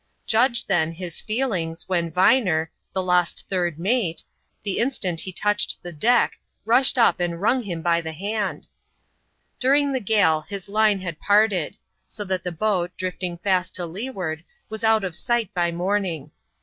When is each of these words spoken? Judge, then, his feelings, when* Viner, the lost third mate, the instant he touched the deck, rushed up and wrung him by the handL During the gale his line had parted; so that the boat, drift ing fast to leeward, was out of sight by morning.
Judge, 0.25 0.65
then, 0.65 0.91
his 0.93 1.21
feelings, 1.21 1.87
when* 1.87 2.09
Viner, 2.09 2.71
the 2.91 3.03
lost 3.03 3.45
third 3.47 3.77
mate, 3.77 4.23
the 4.63 4.79
instant 4.79 5.19
he 5.19 5.31
touched 5.31 5.83
the 5.83 5.91
deck, 5.91 6.39
rushed 6.65 6.97
up 6.97 7.19
and 7.19 7.39
wrung 7.39 7.61
him 7.61 7.83
by 7.83 8.01
the 8.01 8.11
handL 8.11 8.67
During 9.59 9.91
the 9.91 9.99
gale 9.99 10.41
his 10.49 10.67
line 10.67 11.01
had 11.01 11.19
parted; 11.19 11.77
so 12.07 12.23
that 12.25 12.41
the 12.43 12.51
boat, 12.51 12.97
drift 12.97 13.21
ing 13.21 13.37
fast 13.37 13.75
to 13.75 13.85
leeward, 13.85 14.43
was 14.69 14.83
out 14.83 15.03
of 15.03 15.15
sight 15.15 15.53
by 15.53 15.71
morning. 15.71 16.31